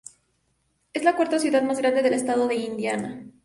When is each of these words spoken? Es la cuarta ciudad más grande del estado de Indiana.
Es 0.93 1.03
la 1.03 1.15
cuarta 1.15 1.37
ciudad 1.37 1.61
más 1.61 1.77
grande 1.77 2.01
del 2.01 2.13
estado 2.15 2.47
de 2.47 2.55
Indiana. 2.55 3.23